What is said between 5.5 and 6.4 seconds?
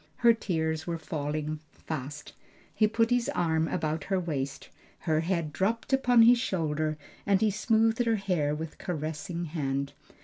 dropped upon his